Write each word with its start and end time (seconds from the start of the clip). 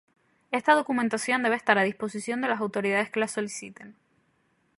Esta 0.49 0.73
documentación 0.73 1.43
debe 1.43 1.55
estar 1.57 1.77
a 1.77 1.83
disposición 1.83 2.41
de 2.41 2.47
las 2.47 2.59
autoridades 2.59 3.11
que 3.11 3.19
la 3.19 3.27
soliciten. 3.27 3.95